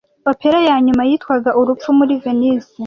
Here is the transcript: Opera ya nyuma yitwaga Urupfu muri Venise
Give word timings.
Opera 0.31 0.59
ya 0.67 0.75
nyuma 0.85 1.01
yitwaga 1.09 1.49
Urupfu 1.59 1.89
muri 1.99 2.13
Venise 2.23 2.73